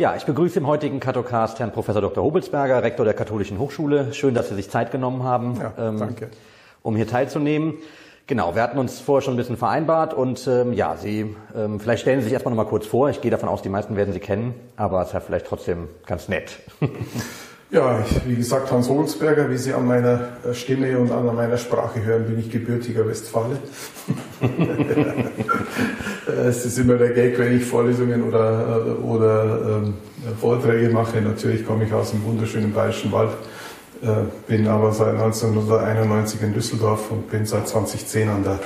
[0.00, 2.24] Ja, ich begrüße im heutigen Katocast Herrn Professor Dr.
[2.24, 4.14] Hobelsberger, Rektor der Katholischen Hochschule.
[4.14, 6.24] Schön, dass Sie sich Zeit genommen haben, ja, danke.
[6.24, 6.30] Ähm,
[6.82, 7.74] um hier teilzunehmen.
[8.26, 12.00] Genau, wir hatten uns vorher schon ein bisschen vereinbart und ähm, ja, Sie, ähm, vielleicht
[12.00, 13.10] stellen Sie sich erstmal noch mal kurz vor.
[13.10, 15.88] Ich gehe davon aus, die meisten werden Sie kennen, aber es ist ja vielleicht trotzdem
[16.06, 16.60] ganz nett.
[17.72, 21.56] Ja, ich, wie gesagt, Hans Holzberger, wie Sie an meiner äh, Stimme und an meiner
[21.56, 23.58] Sprache hören, bin ich gebürtiger Westfale.
[26.48, 29.94] es ist immer der Gag, wenn ich Vorlesungen oder, äh, oder ähm,
[30.40, 31.20] Vorträge mache.
[31.20, 33.30] Natürlich komme ich aus dem wunderschönen Bayerischen Wald,
[34.02, 34.08] äh,
[34.48, 38.58] bin aber seit 1991 in Düsseldorf und bin seit 2010 an der,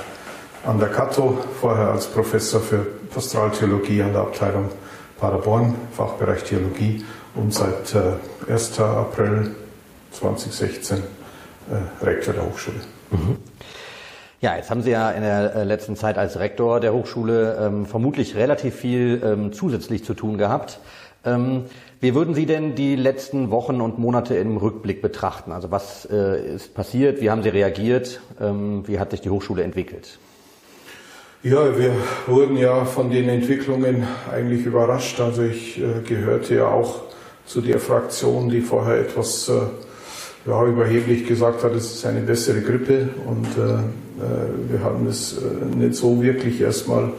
[0.65, 4.69] an der Kato, vorher als Professor für Pastoraltheologie an der Abteilung
[5.19, 7.05] Paderborn, Fachbereich Theologie
[7.35, 8.79] und seit äh, 1.
[8.79, 9.55] April
[10.11, 12.77] 2016 äh, Rektor der Hochschule.
[13.11, 13.37] Mhm.
[14.41, 17.85] Ja, jetzt haben Sie ja in der äh, letzten Zeit als Rektor der Hochschule ähm,
[17.85, 20.79] vermutlich relativ viel ähm, zusätzlich zu tun gehabt.
[21.25, 21.63] Ähm,
[21.99, 25.51] wie würden Sie denn die letzten Wochen und Monate im Rückblick betrachten?
[25.51, 27.21] Also was äh, ist passiert?
[27.21, 28.21] Wie haben Sie reagiert?
[28.39, 30.19] Ähm, wie hat sich die Hochschule entwickelt?
[31.41, 31.91] Ja, wir
[32.27, 35.19] wurden ja von den Entwicklungen eigentlich überrascht.
[35.19, 37.01] Also ich äh, gehörte ja auch
[37.45, 39.53] zu der Fraktion, die vorher etwas äh,
[40.47, 45.37] ja, überheblich gesagt hat, es ist eine bessere Grippe und äh, äh wir haben es
[45.75, 47.11] nicht so wirklich erstmal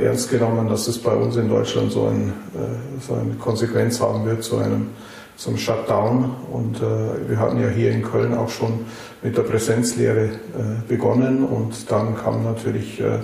[0.00, 2.32] ernst genommen, dass es bei uns in Deutschland so, ein,
[3.00, 4.86] so eine Konsequenz haben wird, zu einem
[5.36, 6.30] zum Shutdown.
[6.52, 8.86] Und äh, wir hatten ja hier in Köln auch schon
[9.22, 10.30] mit der Präsenzlehre äh,
[10.88, 13.18] begonnen und dann kam natürlich äh,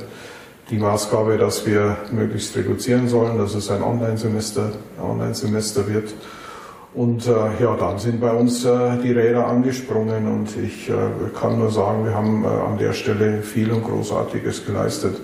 [0.71, 6.15] die Maßgabe, dass wir möglichst reduzieren sollen, dass es ein Online-Semester Online -Semester wird.
[6.93, 10.95] Und äh, ja, dann sind bei uns äh, die Räder angesprungen und ich äh,
[11.39, 15.17] kann nur sagen, wir haben äh, an der Stelle viel und Großartiges geleistet.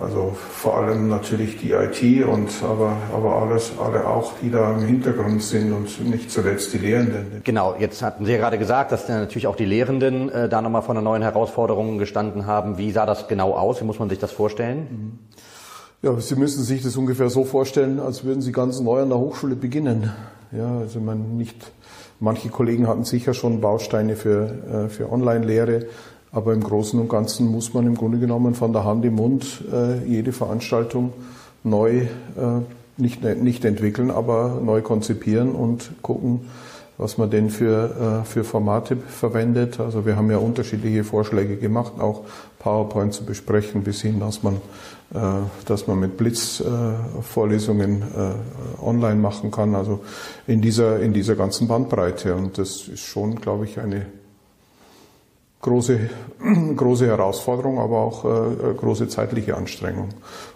[0.00, 4.86] Also vor allem natürlich die IT und aber, aber alles, alle auch, die da im
[4.86, 7.42] Hintergrund sind und nicht zuletzt die Lehrenden.
[7.44, 10.82] Genau, jetzt hatten Sie ja gerade gesagt, dass natürlich auch die Lehrenden äh, da nochmal
[10.82, 12.78] vor einer neuen Herausforderung gestanden haben.
[12.78, 13.80] Wie sah das genau aus?
[13.82, 14.86] Wie muss man sich das vorstellen?
[14.90, 15.18] Mhm.
[16.02, 19.18] Ja, Sie müssen sich das ungefähr so vorstellen, als würden Sie ganz neu an der
[19.18, 20.10] Hochschule beginnen.
[20.50, 21.72] Ja, also man nicht,
[22.20, 25.86] manche Kollegen hatten sicher schon Bausteine für, äh, für Online-Lehre,
[26.32, 29.64] aber im Großen und Ganzen muss man im Grunde genommen von der Hand im Mund
[29.72, 31.12] äh, jede Veranstaltung
[31.64, 32.08] neu, äh,
[32.96, 36.42] nicht, nicht entwickeln, aber neu konzipieren und gucken,
[36.98, 39.80] was man denn für, äh, für Formate verwendet.
[39.80, 42.24] Also wir haben ja unterschiedliche Vorschläge gemacht, auch
[42.58, 44.56] PowerPoint zu besprechen, bis hin, dass man,
[45.14, 45.18] äh,
[45.64, 49.74] dass man mit Blitzvorlesungen äh, online machen kann.
[49.74, 50.00] Also
[50.46, 52.34] in dieser, in dieser ganzen Bandbreite.
[52.34, 54.06] Und das ist schon, glaube ich, eine
[55.60, 56.10] große,
[56.76, 60.08] große Herausforderung, aber auch äh, große zeitliche Anstrengung.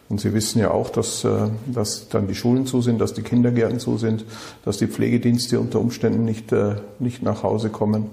[0.09, 3.23] Und Sie wissen ja auch, dass, äh, dass dann die Schulen zu sind, dass die
[3.23, 4.25] Kindergärten zu sind,
[4.65, 8.11] dass die Pflegedienste unter Umständen nicht, äh, nicht nach Hause kommen,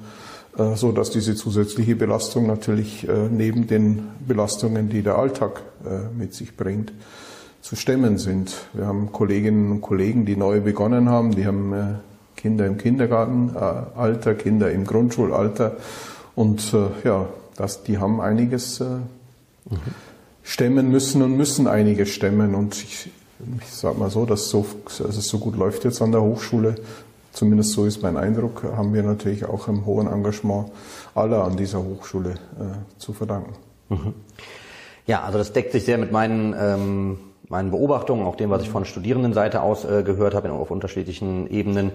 [0.58, 6.18] äh, so dass diese zusätzliche Belastung natürlich äh, neben den Belastungen, die der Alltag äh,
[6.18, 6.92] mit sich bringt,
[7.62, 8.54] zu stemmen sind.
[8.74, 11.86] Wir haben Kolleginnen und Kollegen, die neu begonnen haben, die haben äh,
[12.36, 15.78] Kinder im Kindergartenalter, Kinder im Grundschulalter
[16.36, 19.78] und äh, ja, das, die haben einiges äh, mhm.
[20.44, 22.56] stemmen müssen und müssen einiges stemmen.
[22.56, 23.10] Und ich,
[23.60, 26.76] ich sage mal so, dass, so, dass es so gut läuft jetzt an der Hochschule,
[27.32, 30.72] zumindest so ist mein Eindruck, haben wir natürlich auch im hohen Engagement
[31.16, 33.54] aller an dieser Hochschule äh, zu verdanken.
[33.90, 34.14] Mhm.
[35.08, 37.18] Ja, also das deckt sich sehr mit meinen, ähm,
[37.50, 41.92] meinen Beobachtungen, auch dem, was ich von Studierendenseite aus äh, gehört habe, auf unterschiedlichen Ebenen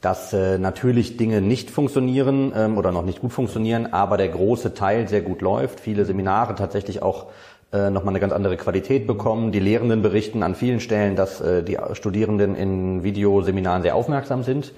[0.00, 4.74] dass äh, natürlich Dinge nicht funktionieren ähm, oder noch nicht gut funktionieren, aber der große
[4.74, 5.80] Teil sehr gut läuft.
[5.80, 7.26] Viele Seminare tatsächlich auch
[7.72, 9.52] äh, nochmal eine ganz andere Qualität bekommen.
[9.52, 14.72] Die Lehrenden berichten an vielen Stellen, dass äh, die Studierenden in Videoseminaren sehr aufmerksam sind.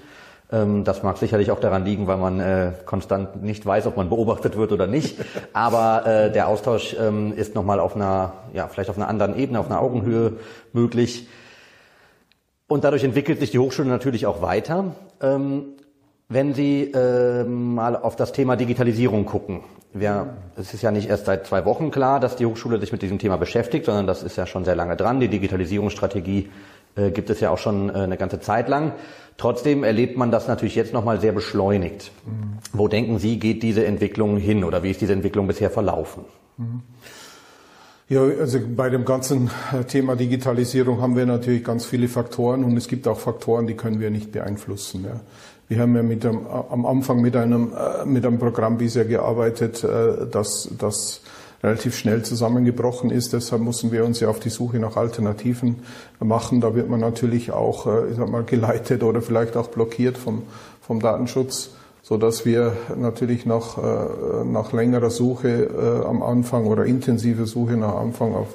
[0.51, 4.09] Ähm, das mag sicherlich auch daran liegen, weil man äh, konstant nicht weiß, ob man
[4.09, 5.17] beobachtet wird oder nicht.
[5.53, 9.59] Aber äh, der Austausch ähm, ist nochmal auf einer, ja, vielleicht auf einer anderen Ebene,
[9.59, 10.37] auf einer Augenhöhe
[10.73, 11.27] möglich.
[12.69, 14.95] Und dadurch entwickelt sich die Hochschule natürlich auch weiter.
[15.21, 15.73] Ähm,
[16.29, 19.61] wenn Sie äh, mal auf das Thema Digitalisierung gucken,
[19.91, 23.01] wir, es ist ja nicht erst seit zwei Wochen klar, dass die Hochschule sich mit
[23.01, 25.19] diesem Thema beschäftigt, sondern das ist ja schon sehr lange dran.
[25.19, 26.51] Die Digitalisierungsstrategie
[26.95, 28.93] äh, gibt es ja auch schon äh, eine ganze Zeit lang.
[29.37, 32.11] Trotzdem erlebt man das natürlich jetzt nochmal sehr beschleunigt.
[32.27, 32.59] Mhm.
[32.71, 36.25] Wo denken Sie, geht diese Entwicklung hin oder wie ist diese Entwicklung bisher verlaufen?
[36.57, 36.83] Mhm.
[38.09, 42.75] Ja, also bei dem ganzen äh, Thema Digitalisierung haben wir natürlich ganz viele Faktoren und
[42.75, 45.03] es gibt auch Faktoren, die können wir nicht beeinflussen.
[45.03, 45.19] Ja.
[45.67, 49.83] Wir haben ja mit einem, am Anfang mit einem, äh, mit einem Programm bisher gearbeitet,
[49.83, 51.21] äh, das, das
[51.61, 53.33] relativ schnell zusammengebrochen ist.
[53.33, 55.83] Deshalb mussten wir uns ja auf die Suche nach Alternativen
[56.19, 56.61] machen.
[56.61, 60.43] Da wird man natürlich auch, ich sag mal, geleitet oder vielleicht auch blockiert vom,
[60.81, 61.71] vom Datenschutz
[62.09, 63.77] so dass wir natürlich nach,
[64.43, 68.47] nach längerer Suche am Anfang oder intensive Suche nach Anfang auf,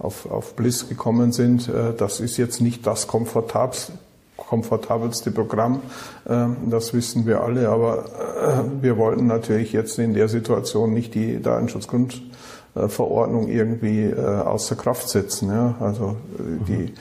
[0.00, 1.70] auf, auf Bliss gekommen sind.
[1.98, 3.92] Das ist jetzt nicht das komfortabelste,
[4.36, 5.80] komfortabelste Programm,
[6.28, 11.14] ähm, das wissen wir alle, aber äh, wir wollten natürlich jetzt in der Situation nicht
[11.14, 12.30] die Datenschutzgrundverordnung
[12.76, 15.50] irgendwie äh, außer Kraft setzen.
[15.50, 16.94] Also äh, die,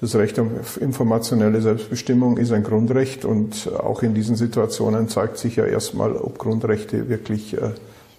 [0.00, 5.56] das Recht auf informationelle Selbstbestimmung ist ein Grundrecht und auch in diesen Situationen zeigt sich
[5.56, 7.56] ja erstmal, ob Grundrechte wirklich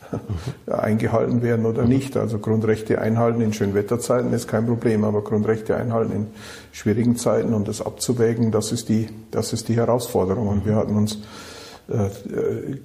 [0.68, 2.18] eingehalten werden oder nicht.
[2.18, 6.28] Also Grundrechte einhalten in Schönwetterzeiten ist kein Problem, aber Grundrechte einhalten in
[6.72, 10.48] schwierigen Zeiten und das abzuwägen, das ist die, das ist die Herausforderung.
[10.48, 11.51] Und wir hatten uns äh,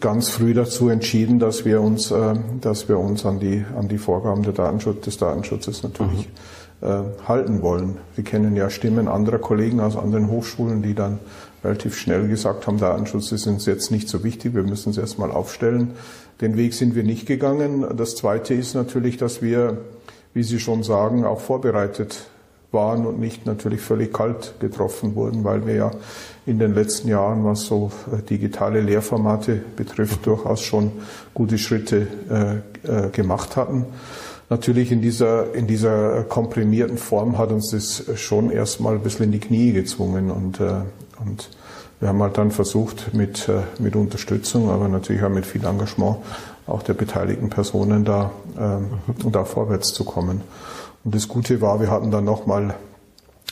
[0.01, 3.99] ganz früh dazu entschieden, dass wir uns, äh, dass wir uns an die, an die
[3.99, 6.29] Vorgaben Datenschutz, des Datenschutzes natürlich
[6.81, 7.27] mhm.
[7.27, 7.97] halten wollen.
[8.17, 11.19] Wir kennen ja Stimmen anderer Kollegen aus anderen Hochschulen, die dann
[11.65, 15.31] relativ schnell gesagt haben, Datenschutz ist uns jetzt nicht so wichtig, wir müssen es erstmal
[15.31, 15.93] aufstellen.
[16.41, 17.85] Den Weg sind wir nicht gegangen.
[17.97, 19.79] Das Zweite ist natürlich, dass wir,
[20.35, 22.29] wie Sie schon sagen, auch vorbereitet
[22.77, 25.91] waren und nicht natürlich völlig kalt getroffen wurden, weil wir ja
[26.47, 30.93] in den letzten Jahren, was so äh, digitale Lehrformate betrifft, durchaus schon
[31.35, 33.87] gute Schritte äh, äh, gemacht hatten.
[34.49, 39.33] Natürlich in dieser, in dieser komprimierten Form hat uns das schon erstmal ein bisschen in
[39.33, 40.83] die Knie gezwungen und, äh,
[41.21, 41.51] und
[41.99, 46.19] wir haben halt dann versucht, mit, äh, mit Unterstützung, aber natürlich auch mit viel Engagement
[46.67, 48.91] auch der beteiligten Personen da, ähm,
[49.33, 50.43] da vorwärts zu kommen.
[51.07, 52.75] Und das Gute war, wir hatten dann nochmal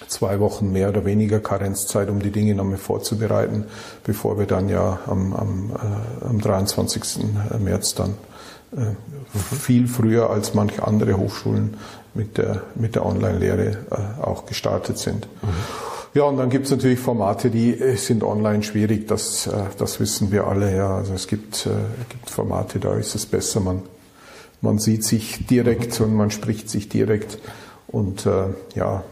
[0.08, 3.66] zwei Wochen mehr oder weniger Karenzzeit, um die Dinge nochmal vorzubereiten,
[4.02, 7.24] bevor wir dann ja am, am, äh, am 23.
[7.60, 8.14] März dann
[8.72, 8.96] äh,
[9.38, 11.76] viel früher als manche andere Hochschulen
[12.12, 15.28] mit der, mit der Online-Lehre äh, auch gestartet sind.
[15.40, 15.48] Mhm.
[16.14, 20.00] Ja, und dann gibt es natürlich Formate, die äh, sind online schwierig, das, äh, das
[20.00, 20.74] wissen wir alle.
[20.74, 20.96] Ja.
[20.96, 21.70] Also es gibt, äh,
[22.08, 23.82] gibt Formate, da ist es besser, man,
[24.64, 27.38] man sieht sich direkt und man spricht sich direkt.
[27.86, 29.04] Und äh, ja,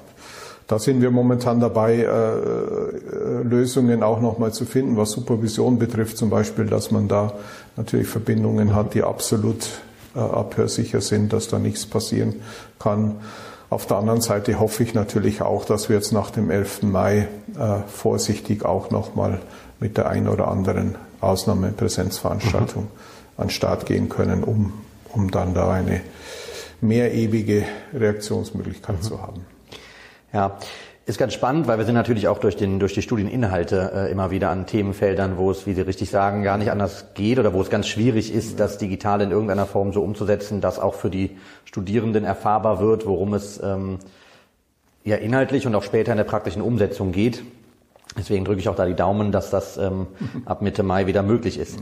[0.66, 6.30] da sind wir momentan dabei, äh, Lösungen auch nochmal zu finden, was Supervision betrifft, zum
[6.30, 7.34] Beispiel, dass man da
[7.76, 9.68] natürlich Verbindungen hat, die absolut
[10.16, 12.36] äh, abhörsicher sind, dass da nichts passieren
[12.78, 13.16] kann.
[13.68, 16.82] Auf der anderen Seite hoffe ich natürlich auch, dass wir jetzt nach dem 11.
[16.82, 17.28] Mai
[17.58, 19.40] äh, vorsichtig auch nochmal
[19.80, 22.88] mit der einen oder anderen Ausnahmepräsenzveranstaltung mhm.
[23.36, 24.72] an den Start gehen können, um,
[25.14, 26.00] um dann da eine
[26.80, 27.64] mehrewige
[27.94, 29.02] Reaktionsmöglichkeit mhm.
[29.02, 29.46] zu haben.
[30.32, 30.58] Ja,
[31.04, 34.30] ist ganz spannend, weil wir sind natürlich auch durch, den, durch die Studieninhalte äh, immer
[34.30, 37.60] wieder an Themenfeldern, wo es, wie Sie richtig sagen, gar nicht anders geht oder wo
[37.60, 41.36] es ganz schwierig ist, das digital in irgendeiner Form so umzusetzen, dass auch für die
[41.64, 43.98] Studierenden erfahrbar wird, worum es ähm,
[45.02, 47.42] ja inhaltlich und auch später in der praktischen Umsetzung geht.
[48.16, 50.06] Deswegen drücke ich auch da die Daumen, dass das ähm,
[50.44, 51.80] ab Mitte Mai wieder möglich ist.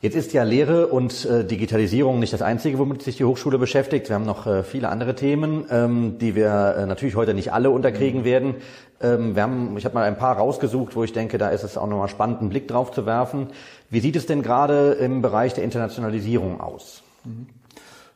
[0.00, 4.08] Jetzt ist ja Lehre und äh, Digitalisierung nicht das Einzige, womit sich die Hochschule beschäftigt.
[4.08, 7.70] Wir haben noch äh, viele andere Themen, ähm, die wir äh, natürlich heute nicht alle
[7.70, 8.24] unterkriegen mhm.
[8.24, 8.54] werden.
[9.00, 11.76] Ähm, wir haben, ich habe mal ein paar rausgesucht, wo ich denke, da ist es
[11.76, 13.48] auch nochmal spannend, einen Blick drauf zu werfen.
[13.90, 17.02] Wie sieht es denn gerade im Bereich der Internationalisierung aus?
[17.24, 17.48] Mhm.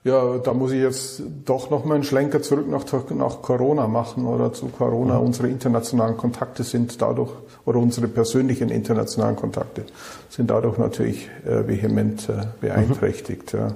[0.05, 4.27] Ja, da muss ich jetzt doch noch mal einen Schlenker zurück nach, nach Corona machen
[4.27, 5.21] oder zu Corona.
[5.21, 5.27] Mhm.
[5.27, 7.31] Unsere internationalen Kontakte sind dadurch,
[7.65, 9.85] oder unsere persönlichen internationalen Kontakte
[10.29, 13.55] sind dadurch natürlich äh, vehement äh, beeinträchtigt.
[13.55, 13.61] Mhm.
[13.61, 13.73] Ja.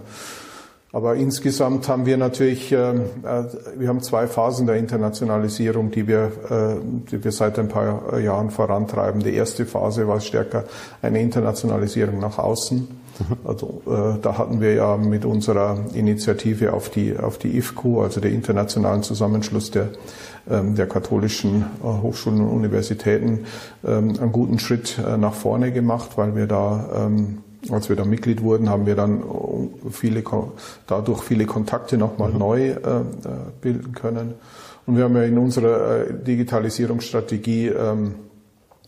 [0.92, 2.94] Aber insgesamt haben wir natürlich, äh, äh,
[3.76, 6.76] wir haben zwei Phasen der Internationalisierung, die wir, äh,
[7.08, 9.22] die wir seit ein paar Jahren vorantreiben.
[9.22, 10.64] Die erste Phase war stärker
[11.02, 13.05] eine Internationalisierung nach außen
[13.44, 18.20] also äh, da hatten wir ja mit unserer Initiative auf die auf die IFCU, also
[18.20, 19.88] der internationalen Zusammenschluss der
[20.50, 23.46] ähm, der katholischen äh, Hochschulen und Universitäten,
[23.84, 27.38] ähm, einen guten Schritt äh, nach vorne gemacht, weil wir da ähm,
[27.70, 30.22] als wir da Mitglied wurden, haben wir dann äh, viele,
[30.86, 32.38] dadurch viele Kontakte nochmal mhm.
[32.38, 32.74] neu äh, äh,
[33.60, 34.34] bilden können.
[34.86, 38.14] Und wir haben ja in unserer äh, Digitalisierungsstrategie ähm,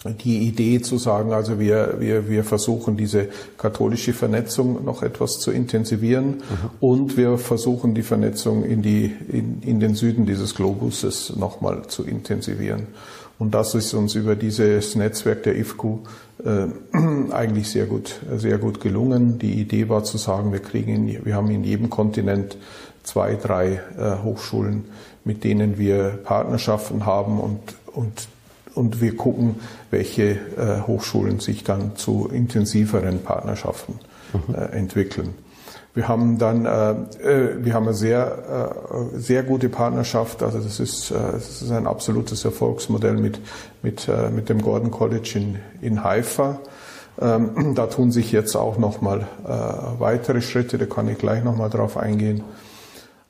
[0.04, 5.50] die Idee zu sagen, also wir, wir, wir versuchen diese katholische Vernetzung noch etwas zu
[5.50, 6.70] intensivieren mhm.
[6.80, 12.04] und wir versuchen die Vernetzung in, die, in, in den Süden dieses Globuses nochmal zu
[12.04, 12.86] intensivieren.
[13.38, 16.00] Und das ist uns über dieses Netzwerk der IFCU
[16.44, 16.66] äh,
[17.32, 19.38] eigentlich sehr gut, sehr gut gelungen.
[19.38, 22.56] Die Idee war zu sagen, wir kriegen, in, wir haben in jedem Kontinent
[23.04, 24.84] zwei, drei äh, Hochschulen,
[25.24, 27.60] mit denen wir Partnerschaften haben und,
[27.94, 28.28] und
[28.78, 29.56] und wir gucken,
[29.90, 33.98] welche äh, Hochschulen sich dann zu intensiveren Partnerschaften
[34.32, 34.54] mhm.
[34.54, 35.34] äh, entwickeln.
[35.94, 36.90] Wir haben dann, äh,
[37.28, 38.74] äh, wir haben eine sehr,
[39.14, 40.44] äh, sehr gute Partnerschaft.
[40.44, 43.40] Also das ist, äh, das ist ein absolutes Erfolgsmodell mit,
[43.82, 46.60] mit, äh, mit dem Gordon College in, in Haifa.
[47.20, 51.68] Ähm, da tun sich jetzt auch nochmal äh, weitere Schritte, da kann ich gleich nochmal
[51.68, 52.44] drauf eingehen.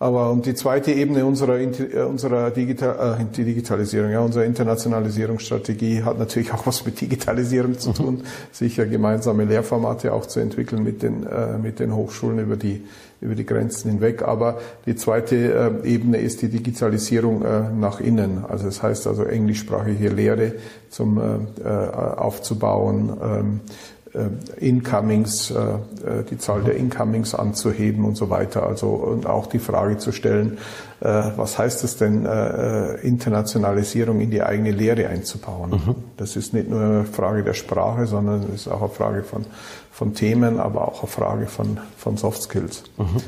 [0.01, 6.21] Aber und die zweite Ebene unserer, äh, unserer Digital, äh, Digitalisierung, ja, unserer Internationalisierungsstrategie hat
[6.21, 11.27] natürlich auch was mit Digitalisierung zu tun, sicher gemeinsame Lehrformate auch zu entwickeln mit den,
[11.27, 12.85] äh, mit den Hochschulen über die,
[13.21, 14.23] über die Grenzen hinweg.
[14.23, 18.45] Aber die zweite äh, Ebene ist die Digitalisierung äh, nach innen.
[18.49, 20.53] Also das heißt also englischsprachige Lehre
[20.91, 21.89] zum äh, äh
[22.19, 23.98] aufzubauen, ähm, äh,
[24.59, 28.67] Incomings, äh, äh, die Zahl der Incomings anzuheben und so weiter.
[28.67, 30.59] Also und auch die Frage zu stellen,
[31.01, 32.27] was heißt es denn,
[33.03, 35.71] Internationalisierung in die eigene Lehre einzubauen?
[35.71, 35.95] Mhm.
[36.17, 39.47] Das ist nicht nur eine Frage der Sprache, sondern es ist auch eine Frage von,
[39.93, 42.83] von Themen, aber auch eine Frage von, von Soft Skills.
[42.97, 43.23] Mhm.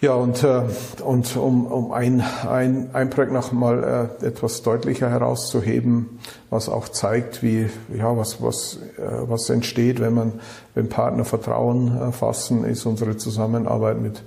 [0.00, 0.62] Ja, und, äh,
[1.04, 6.88] und um, um ein, ein, ein Projekt noch mal äh, etwas deutlicher herauszuheben, was auch
[6.88, 10.32] zeigt, wie, ja, was, was, äh, was entsteht, wenn man,
[10.74, 14.22] wenn Partner Vertrauen äh, fassen, ist unsere Zusammenarbeit mit,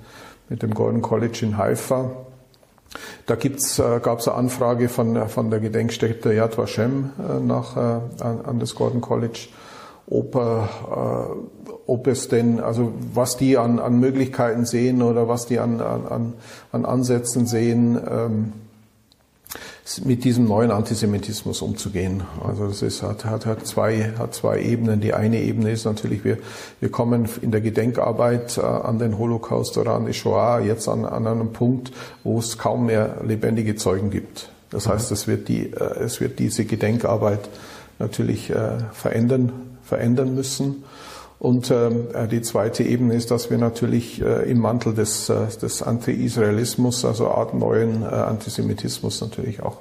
[0.48, 2.12] mit dem Golden College in Haifa.
[3.26, 7.76] Da gibt's, äh, gab es eine Anfrage von, von der Gedenkstätte Yad Vashem äh, nach,
[7.78, 9.48] äh, an, an das Gordon College
[10.10, 10.40] ob, äh,
[11.88, 16.34] ob es denn, also was die an, an Möglichkeiten sehen oder was die an, an,
[16.72, 18.54] an Ansätzen sehen, ähm,
[20.06, 22.24] mit diesem neuen Antisemitismus umzugehen.
[22.46, 25.02] Also das ist, hat, hat, hat, zwei, hat zwei Ebenen.
[25.02, 26.38] Die eine Ebene ist natürlich, wir,
[26.80, 31.06] wir kommen in der Gedenkarbeit äh, an den Holocaust oder an die Shoah jetzt an,
[31.06, 31.92] an einem Punkt,
[32.24, 34.50] wo es kaum mehr lebendige Zeugen gibt.
[34.70, 37.50] Das heißt, es wird, die, äh, es wird diese Gedenkarbeit
[38.00, 39.52] natürlich äh, verändern
[39.94, 40.84] verändern müssen.
[41.38, 45.48] Und ähm, äh, die zweite Ebene ist, dass wir natürlich äh, im Mantel des, äh,
[45.62, 49.78] des Anti-Israelismus, also Art neuen äh, Antisemitismus natürlich auch,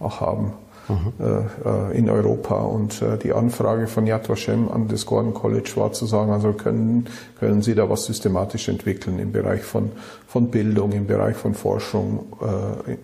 [0.00, 0.54] auch haben
[0.88, 1.12] mhm.
[1.20, 2.56] Äh, in Europa.
[2.56, 7.06] Und die Anfrage von Yad Vashem an das Gordon College war zu sagen, also können,
[7.38, 9.92] können Sie da was systematisch entwickeln im Bereich von,
[10.26, 12.26] von Bildung, im Bereich von Forschung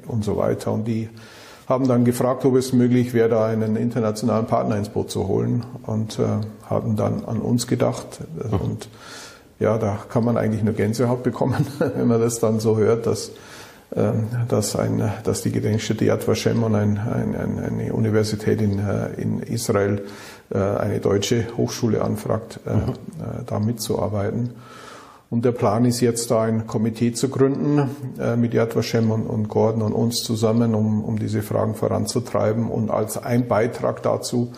[0.08, 0.72] und so weiter.
[0.72, 1.08] Und die
[1.70, 5.64] haben dann gefragt, ob es möglich wäre, da einen internationalen Partner ins Boot zu holen
[5.86, 6.24] und äh,
[6.68, 8.20] haben dann an uns gedacht.
[8.50, 8.88] Und
[9.60, 13.30] ja, da kann man eigentlich nur Gänsehaut bekommen, wenn man das dann so hört, dass,
[13.92, 14.10] äh,
[14.48, 19.40] dass, ein, dass die Gedenkstätte Yad Vashem und ein, ein, eine Universität in, äh, in
[19.40, 20.02] Israel
[20.52, 22.94] äh, eine deutsche Hochschule anfragt, äh, mhm.
[23.46, 24.50] da mitzuarbeiten.
[25.30, 29.48] Und der Plan ist jetzt da ein Komitee zu gründen äh, mit Yad und, und,
[29.48, 32.68] Gordon und uns zusammen, um, um diese Fragen voranzutreiben.
[32.68, 34.52] Und als ein Beitrag dazu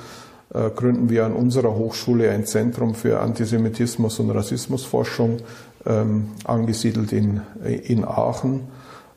[0.54, 5.38] äh, gründen wir an unserer Hochschule ein Zentrum für Antisemitismus und Rassismusforschung,
[5.84, 8.60] ähm, angesiedelt in, in Aachen.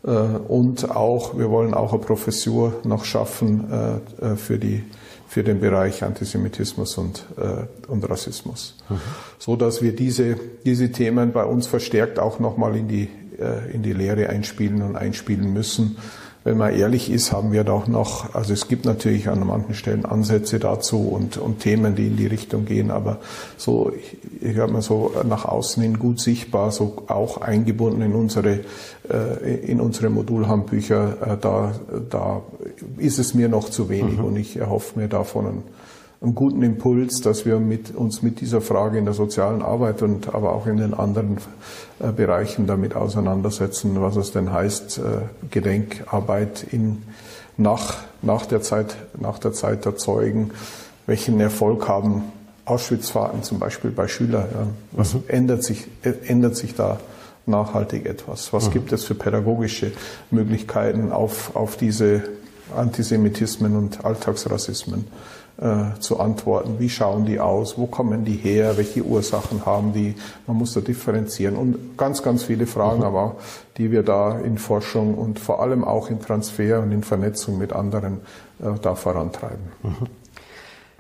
[0.06, 4.84] Äh, und auch, wir wollen auch eine Professur noch schaffen äh, äh, für die
[5.28, 8.76] für den Bereich Antisemitismus und, äh, und Rassismus.
[8.90, 9.00] Mhm.
[9.40, 13.84] So dass wir diese, diese Themen bei uns verstärkt auch nochmal in die, äh, in
[13.84, 15.98] die Lehre einspielen und einspielen müssen
[16.46, 20.06] wenn man ehrlich ist, haben wir doch noch, also es gibt natürlich an manchen Stellen
[20.06, 23.18] Ansätze dazu und, und Themen, die in die Richtung gehen, aber
[23.58, 28.14] so, ich, ich habe mal so nach außen hin gut sichtbar, so auch eingebunden in
[28.14, 28.60] unsere,
[29.10, 31.74] äh, in unsere Modulhandbücher, äh, da,
[32.12, 32.44] da
[32.98, 34.26] ist es mir noch zu wenig mhm.
[34.26, 35.64] und ich erhoffe mir davon einen,
[36.26, 40.34] einen guten Impuls, dass wir mit, uns mit dieser Frage in der sozialen Arbeit und
[40.34, 41.38] aber auch in den anderen
[42.00, 45.02] äh, Bereichen damit auseinandersetzen, was es denn heißt, äh,
[45.52, 47.04] Gedenkarbeit in,
[47.58, 50.52] nach, nach, der Zeit, nach der Zeit der Zeugen,
[51.06, 52.24] welchen Erfolg haben
[52.66, 54.48] Auschwitzfahrten zum Beispiel bei Schülern.
[54.52, 54.68] Ja.
[54.94, 55.24] Was mhm.
[55.28, 57.00] ändert, sich, äh, ändert sich da
[57.46, 58.52] nachhaltig etwas?
[58.52, 58.72] Was mhm.
[58.72, 59.92] gibt es für pädagogische
[60.32, 62.24] Möglichkeiten auf, auf diese
[62.76, 65.06] Antisemitismen und Alltagsrassismen?
[65.58, 66.76] Äh, zu antworten.
[66.80, 67.78] Wie schauen die aus?
[67.78, 68.78] Wo kommen die her?
[68.78, 70.16] Welche Ursachen haben die?
[70.48, 73.06] Man muss da differenzieren und ganz, ganz viele Fragen, mhm.
[73.06, 73.36] aber
[73.78, 77.74] die wir da in Forschung und vor allem auch in Transfer und in Vernetzung mit
[77.74, 78.22] anderen
[78.60, 79.72] äh, da vorantreiben.
[79.84, 80.08] Mhm.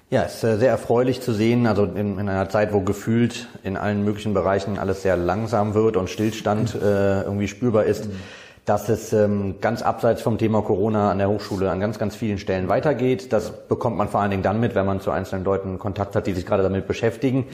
[0.10, 3.48] Ja, es ist äh, sehr erfreulich zu sehen, also in, in, einer Zeit, wo gefühlt
[3.64, 8.06] in allen möglichen Bereichen alles sehr langsam wird und Stillstand äh, irgendwie spürbar ist.
[8.06, 8.20] Mhm
[8.66, 12.40] dass es ähm, ganz abseits vom Thema Corona an der Hochschule an ganz, ganz vielen
[12.40, 13.32] Stellen weitergeht.
[13.32, 16.26] Das bekommt man vor allen Dingen dann mit, wenn man zu einzelnen Leuten Kontakt hat,
[16.26, 17.46] die sich gerade damit beschäftigen.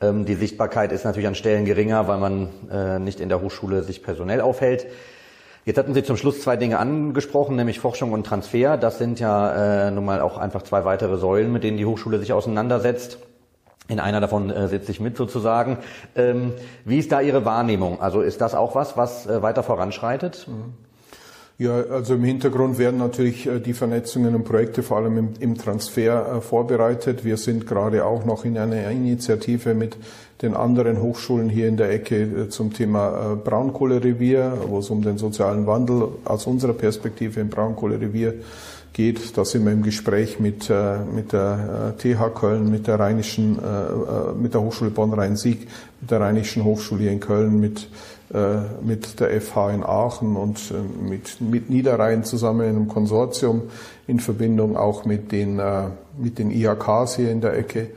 [0.00, 0.08] Ja.
[0.08, 3.84] Ähm, die Sichtbarkeit ist natürlich an Stellen geringer, weil man äh, nicht in der Hochschule
[3.84, 4.86] sich personell aufhält.
[5.64, 8.76] Jetzt hatten Sie zum Schluss zwei Dinge angesprochen, nämlich Forschung und Transfer.
[8.76, 12.18] Das sind ja äh, nun mal auch einfach zwei weitere Säulen, mit denen die Hochschule
[12.18, 13.18] sich auseinandersetzt.
[13.88, 15.78] In einer davon äh, sitze ich mit sozusagen.
[16.16, 16.52] Ähm,
[16.84, 18.00] wie ist da Ihre Wahrnehmung?
[18.00, 20.46] Also ist das auch was, was äh, weiter voranschreitet?
[20.48, 20.86] Mhm.
[21.58, 25.56] Ja, also im Hintergrund werden natürlich äh, die Vernetzungen und Projekte vor allem im, im
[25.56, 27.24] Transfer äh, vorbereitet.
[27.24, 29.96] Wir sind gerade auch noch in einer Initiative mit
[30.42, 35.16] den anderen Hochschulen hier in der Ecke äh, zum Thema Braunkohlerevier, wo es um den
[35.16, 38.34] sozialen Wandel aus unserer Perspektive im Braunkohlerevier
[38.96, 39.36] geht.
[39.36, 44.32] Da sind wir im Gespräch mit, äh, mit der TH Köln, mit der Rheinischen, äh,
[44.32, 45.68] mit der Hochschule Bonn-Rhein-Sieg,
[46.00, 47.90] mit der Rheinischen Hochschule hier in Köln, mit,
[48.32, 50.72] äh, mit der FH in Aachen und
[51.06, 53.64] mit, mit Niederrhein zusammen in einem Konsortium
[54.06, 55.60] in Verbindung auch mit den,
[56.16, 57.88] mit den IHKs hier in der Ecke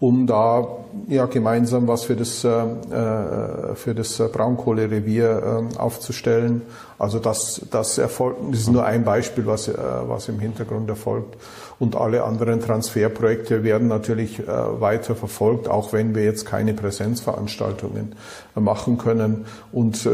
[0.00, 0.66] um da
[1.08, 6.62] ja gemeinsam was für das äh, für das Braunkohlerevier äh, aufzustellen
[7.00, 9.74] also das, das erfolgt, das ist nur ein Beispiel, was, äh,
[10.06, 11.34] was im Hintergrund erfolgt.
[11.78, 18.16] Und alle anderen Transferprojekte werden natürlich äh, weiter verfolgt, auch wenn wir jetzt keine Präsenzveranstaltungen
[18.54, 19.46] äh, machen können.
[19.72, 20.10] Und äh,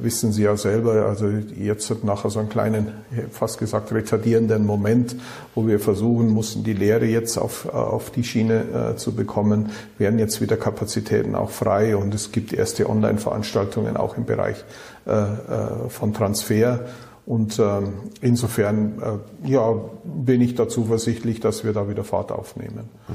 [0.00, 2.88] wissen Sie ja selber, also jetzt hat nachher so einen kleinen,
[3.32, 5.16] fast gesagt, retardierenden Moment,
[5.54, 10.18] wo wir versuchen mussten, die Lehre jetzt auf, auf die Schiene äh, zu bekommen, werden
[10.20, 14.64] jetzt wieder Kapazitäten auch frei und es gibt erste Online-Veranstaltungen auch im Bereich
[15.06, 16.86] äh, äh, von Transfer.
[17.26, 19.74] Und ähm, insofern äh, ja,
[20.04, 22.88] bin ich da zuversichtlich, dass wir da wieder Fahrt aufnehmen.
[23.08, 23.14] Mhm.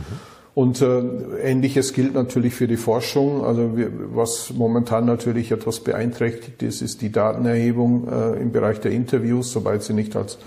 [0.56, 1.02] Und äh,
[1.44, 3.44] Ähnliches gilt natürlich für die Forschung.
[3.44, 8.92] Also wir, was momentan natürlich etwas beeinträchtigt ist, ist die Datenerhebung äh, im Bereich der
[8.92, 10.38] Interviews, sobald sie nicht als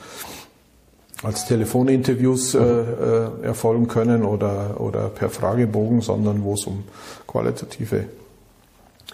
[1.22, 6.84] als Telefoninterviews äh, äh, erfolgen können oder, oder per Fragebogen, sondern wo es um
[7.26, 8.04] qualitative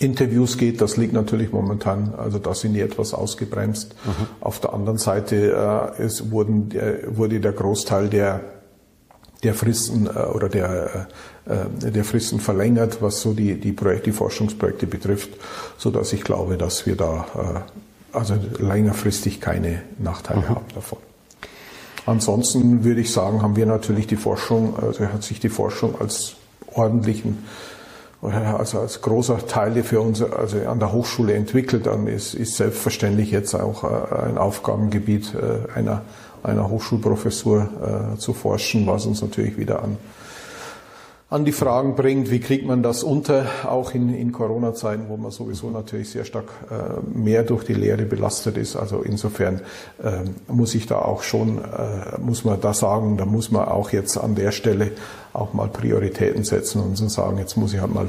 [0.00, 3.94] Interviews geht, das liegt natürlich momentan, also da sind die etwas ausgebremst.
[4.04, 4.26] Mhm.
[4.40, 8.40] Auf der anderen Seite äh, es wurden, äh, wurde der Großteil der,
[9.44, 11.06] der Fristen äh, oder der,
[11.46, 15.30] äh, der Fristen verlängert, was so die, die Projekte, die Forschungsprojekte betrifft,
[15.78, 17.64] so dass ich glaube, dass wir da
[18.12, 20.48] äh, also längerfristig keine Nachteile mhm.
[20.48, 20.98] haben davon.
[22.06, 26.36] Ansonsten würde ich sagen, haben wir natürlich die Forschung, also hat sich die Forschung als
[26.74, 27.38] ordentlichen
[28.32, 33.30] also als großer Teil für uns also an der Hochschule entwickelt, dann ist, ist selbstverständlich
[33.30, 36.02] jetzt auch äh, ein Aufgabengebiet äh, einer,
[36.42, 39.98] einer Hochschulprofessur äh, zu forschen, was uns natürlich wieder an
[41.34, 45.32] an die Fragen bringt, wie kriegt man das unter, auch in, in Corona-Zeiten, wo man
[45.32, 48.76] sowieso natürlich sehr stark äh, mehr durch die Lehre belastet ist.
[48.76, 49.60] Also insofern
[50.00, 53.90] äh, muss ich da auch schon, äh, muss man da sagen, da muss man auch
[53.90, 54.92] jetzt an der Stelle
[55.32, 58.06] auch mal Prioritäten setzen und so sagen, jetzt muss ich halt mal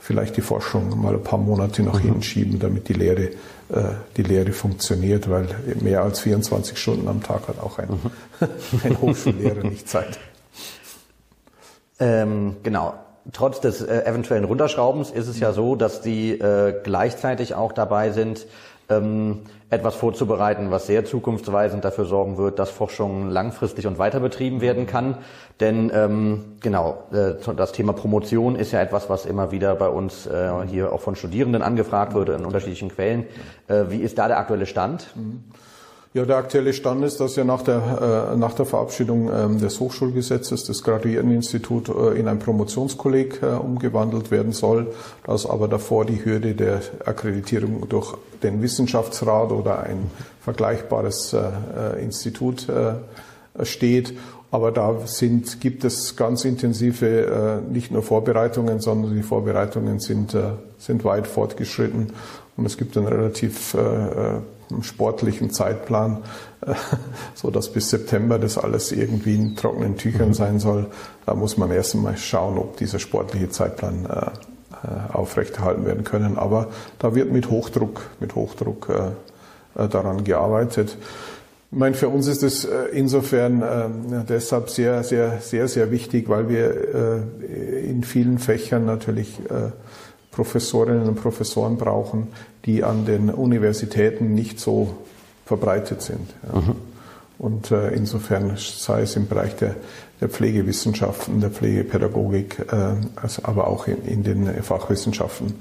[0.00, 2.04] vielleicht die Forschung mal ein paar Monate nach mhm.
[2.04, 3.24] hinten schieben, damit die Lehre,
[3.68, 3.82] äh,
[4.16, 5.46] die Lehre funktioniert, weil
[5.82, 8.48] mehr als 24 Stunden am Tag hat auch ein, mhm.
[8.82, 10.18] ein Hochschullehrer nicht Zeit.
[12.02, 12.94] Ähm, genau.
[13.32, 18.10] Trotz des äh, eventuellen Runterschraubens ist es ja so, dass die äh, gleichzeitig auch dabei
[18.10, 18.48] sind,
[18.88, 24.60] ähm, etwas vorzubereiten, was sehr zukunftsweisend dafür sorgen wird, dass Forschung langfristig und weiter betrieben
[24.60, 25.18] werden kann.
[25.60, 30.26] Denn ähm, genau, äh, das Thema Promotion ist ja etwas, was immer wieder bei uns
[30.26, 33.26] äh, hier auch von Studierenden angefragt wird in unterschiedlichen Quellen.
[33.68, 35.12] Äh, wie ist da der aktuelle Stand?
[35.14, 35.44] Mhm.
[36.14, 39.80] Ja, der aktuelle Stand ist, dass ja nach der, äh, nach der Verabschiedung ähm, des
[39.80, 44.88] Hochschulgesetzes das Graduierteninstitut äh, in ein Promotionskolleg äh, umgewandelt werden soll,
[45.24, 50.10] dass aber davor die Hürde der Akkreditierung durch den Wissenschaftsrat oder ein
[50.42, 54.12] vergleichbares äh, Institut äh, steht.
[54.50, 57.06] Aber da sind, gibt es ganz intensive
[57.66, 60.36] äh, nicht nur Vorbereitungen, sondern die Vorbereitungen sind,
[60.76, 62.12] sind weit fortgeschritten
[62.58, 63.74] und es gibt einen relativ
[64.80, 66.22] sportlichen Zeitplan,
[66.62, 66.74] äh,
[67.34, 70.34] so dass bis September das alles irgendwie in trockenen Tüchern mhm.
[70.34, 70.86] sein soll.
[71.26, 74.26] Da muss man erst einmal schauen, ob dieser sportliche Zeitplan äh,
[74.86, 76.38] äh, aufrechterhalten werden können.
[76.38, 78.88] Aber da wird mit Hochdruck, mit Hochdruck
[79.74, 80.98] daran gearbeitet.
[81.70, 87.22] Ich meine, für uns ist es insofern deshalb sehr, sehr, sehr, sehr wichtig, weil wir
[87.82, 89.40] in vielen Fächern natürlich
[90.32, 92.28] Professorinnen und Professoren brauchen,
[92.64, 94.96] die an den Universitäten nicht so
[95.44, 96.34] verbreitet sind.
[96.52, 96.60] Ja.
[96.60, 96.76] Mhm.
[97.38, 99.74] Und äh, insofern sei es im Bereich der,
[100.20, 105.54] der Pflegewissenschaften, der Pflegepädagogik, äh, also aber auch in, in den Fachwissenschaften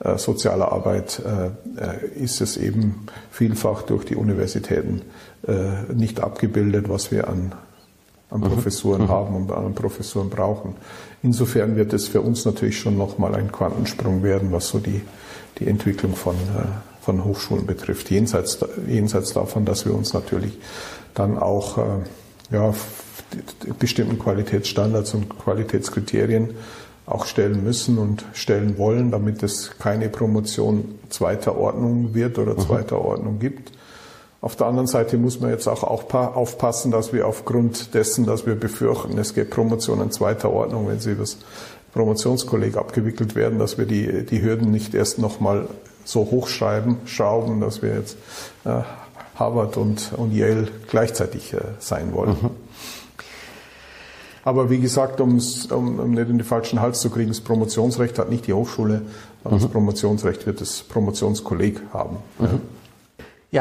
[0.00, 1.46] äh, sozialer Arbeit äh,
[1.80, 5.02] äh, ist es eben vielfach durch die Universitäten
[5.46, 7.52] äh, nicht abgebildet, was wir an,
[8.30, 8.44] an mhm.
[8.44, 9.08] Professuren mhm.
[9.08, 10.74] haben und an Professuren brauchen.
[11.22, 15.00] Insofern wird es für uns natürlich schon nochmal ein Quantensprung werden, was so die,
[15.58, 16.66] die Entwicklung von, äh,
[17.00, 18.10] von Hochschulen betrifft.
[18.10, 20.58] Jenseits, jenseits davon, dass wir uns natürlich
[21.14, 21.82] dann auch äh,
[22.52, 22.72] ja,
[23.78, 26.50] bestimmten Qualitätsstandards und Qualitätskriterien
[27.06, 32.60] auch stellen müssen und stellen wollen, damit es keine Promotion zweiter Ordnung wird oder mhm.
[32.60, 33.72] zweiter Ordnung gibt.
[34.40, 38.54] Auf der anderen Seite muss man jetzt auch aufpassen, dass wir aufgrund dessen, dass wir
[38.54, 41.38] befürchten, es gibt Promotionen zweiter Ordnung, wenn sie das
[41.92, 45.66] Promotionskolleg abgewickelt werden, dass wir die, die Hürden nicht erst nochmal
[46.04, 48.16] so hochschreiben, schrauben, dass wir jetzt
[48.64, 48.82] äh,
[49.34, 52.36] Harvard und, und Yale gleichzeitig äh, sein wollen.
[52.40, 52.50] Mhm.
[54.44, 58.30] Aber wie gesagt, um, um nicht in den falschen Hals zu kriegen, das Promotionsrecht hat
[58.30, 59.02] nicht die Hochschule,
[59.42, 59.64] sondern mhm.
[59.64, 62.18] das Promotionsrecht wird das Promotionskolleg haben.
[62.38, 62.44] Mhm.
[62.44, 62.60] Ja,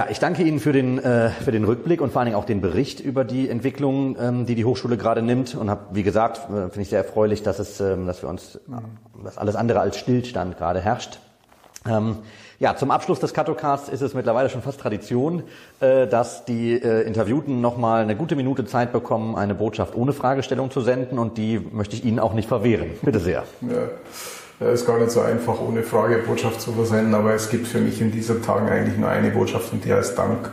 [0.09, 2.59] ich danke Ihnen für den, äh, für den Rückblick und vor allen Dingen auch den
[2.59, 5.55] Bericht über die Entwicklung, ähm, die die Hochschule gerade nimmt.
[5.55, 8.59] Und habe, wie gesagt, äh, finde ich sehr erfreulich, dass es, ähm, dass wir uns,
[8.67, 9.23] mhm.
[9.23, 11.19] dass alles andere als Stillstand gerade herrscht.
[11.87, 12.17] Ähm,
[12.59, 15.43] ja, zum Abschluss des Katocasts ist es mittlerweile schon fast Tradition,
[15.79, 20.71] äh, dass die äh, Interviewten nochmal eine gute Minute Zeit bekommen, eine Botschaft ohne Fragestellung
[20.71, 22.89] zu senden und die möchte ich Ihnen auch nicht verwehren.
[23.03, 23.43] Bitte sehr.
[23.61, 23.89] Ja,
[24.59, 28.01] ist gar nicht so einfach, ohne Frage Botschaft zu versenden, aber es gibt für mich
[28.01, 30.49] in diesen Tagen eigentlich nur eine Botschaft und die heißt Dank.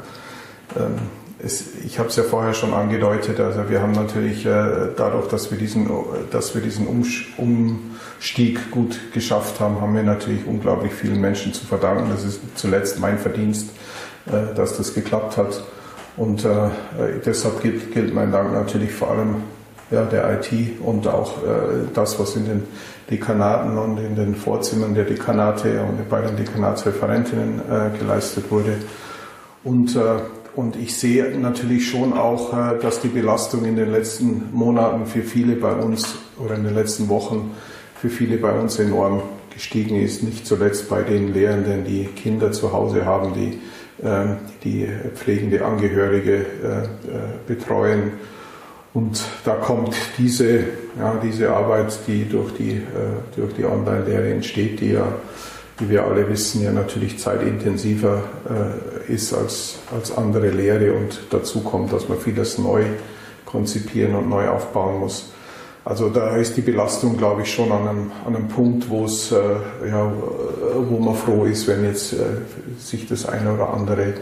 [0.77, 0.97] Ähm,
[1.38, 5.51] es, ich habe es ja vorher schon angedeutet, also wir haben natürlich äh, dadurch, dass
[5.51, 5.90] wir diesen,
[6.31, 12.11] dass wir diesen Umstieg gut geschafft haben, haben wir natürlich unglaublich vielen Menschen zu verdanken.
[12.11, 13.71] Das ist zuletzt mein Verdienst,
[14.27, 15.64] äh, dass das geklappt hat.
[16.17, 16.69] Und äh,
[17.27, 19.43] deshalb gilt, gilt mein Dank natürlich vor allem
[19.90, 22.62] ja, der IT und auch äh, das, was in den
[23.11, 28.77] Dekanaten und in den Vorzimmern der Dekanate und bei den Dekanatsreferentinnen äh, geleistet wurde.
[29.62, 30.01] Und, äh,
[30.57, 35.23] und ich sehe natürlich schon auch, äh, dass die Belastung in den letzten Monaten für
[35.23, 37.53] viele bei uns oder in den letzten Wochen
[38.01, 40.23] für viele bei uns enorm gestiegen ist.
[40.23, 43.59] Nicht zuletzt bei den Lehrenden, die Kinder zu Hause haben, die
[44.03, 46.87] ähm, die pflegende Angehörige äh, äh,
[47.47, 48.12] betreuen
[48.94, 50.61] und da kommt diese,
[50.98, 55.07] ja, diese Arbeit, die durch die, äh, durch die Online-Lehre entsteht, die ja,
[55.78, 61.61] wie wir alle wissen, ja natürlich zeitintensiver äh, ist als, als andere Lehre und dazu
[61.61, 62.85] kommt, dass man vieles neu
[63.44, 65.30] konzipieren und neu aufbauen muss.
[65.85, 69.33] Also da ist die Belastung, glaube ich, schon an einem, an einem Punkt, wo es,
[69.33, 69.37] äh,
[69.90, 70.12] ja,
[70.88, 72.16] wo man froh ist, wenn jetzt äh,
[72.78, 74.14] sich das eine oder andere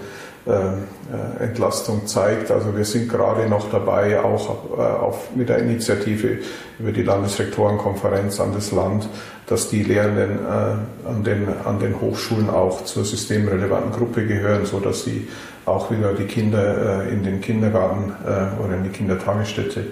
[1.39, 2.51] Entlastung zeigt.
[2.51, 6.39] Also wir sind gerade noch dabei, auch äh, auf, mit der Initiative
[6.81, 9.09] über die Landesrektorenkonferenz an das Land,
[9.47, 14.81] dass die Lehrenden äh, an, den, an den Hochschulen auch zur systemrelevanten Gruppe gehören, so
[14.81, 15.29] dass sie
[15.65, 18.13] auch wieder die Kinder in den Kindergarten
[18.59, 19.85] oder in die Kindertagesstätte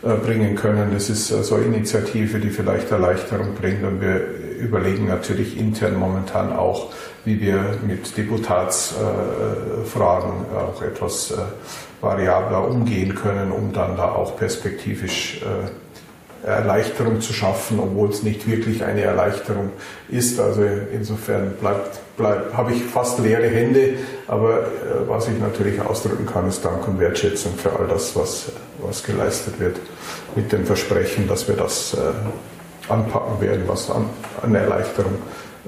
[0.00, 0.92] bringen können.
[0.94, 4.22] Das ist so eine Initiative, die vielleicht Erleichterung bringt und wir
[4.64, 6.92] überlegen natürlich intern momentan auch,
[7.24, 11.36] wie wir mit Deputatsfragen äh, auch etwas äh,
[12.00, 15.68] variabler umgehen können, um dann da auch perspektivisch äh,
[16.46, 19.70] Erleichterung zu schaffen, obwohl es nicht wirklich eine Erleichterung
[20.10, 20.38] ist.
[20.38, 23.94] Also insofern bleibt, bleibt, habe ich fast leere Hände,
[24.28, 24.66] aber
[25.08, 29.58] was ich natürlich ausdrücken kann, ist Dank und Wertschätzung für all das, was, was geleistet
[29.58, 29.78] wird,
[30.36, 31.96] mit dem Versprechen, dass wir das
[32.88, 34.08] anpacken werden, was an,
[34.42, 35.14] an Erleichterung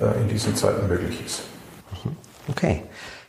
[0.01, 1.43] äh, in diesen Zeiten möglich ist.
[2.05, 2.17] Mhm.
[2.49, 2.83] Okay.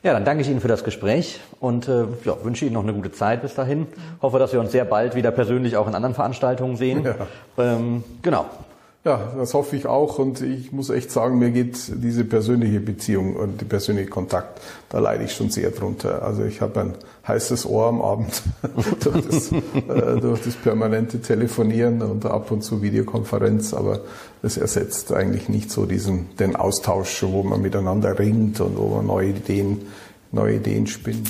[0.04, 2.94] Ja, dann danke ich Ihnen für das Gespräch und äh, ja, wünsche Ihnen noch eine
[2.94, 3.88] gute Zeit bis dahin.
[4.22, 7.04] Hoffe, dass wir uns sehr bald wieder persönlich auch in anderen Veranstaltungen sehen.
[7.04, 7.16] Ja.
[7.58, 8.46] Ähm, genau.
[9.08, 13.38] Ja, das hoffe ich auch und ich muss echt sagen, mir geht diese persönliche Beziehung
[13.38, 16.24] und der persönliche Kontakt, da leide ich schon sehr drunter.
[16.24, 16.94] Also ich habe ein
[17.26, 18.42] heißes Ohr am Abend
[19.00, 24.02] durch, das, äh, durch das permanente Telefonieren und ab und zu Videokonferenz, aber
[24.44, 29.06] es ersetzt eigentlich nicht so diesen den Austausch, wo man miteinander ringt und wo man
[29.06, 29.88] neue Ideen,
[30.34, 31.30] neue Ideen spinnt.